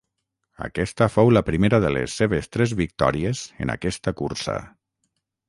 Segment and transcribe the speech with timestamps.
[0.67, 4.59] Aquesta fou la primera de les seves tres victòries en aquesta cursa.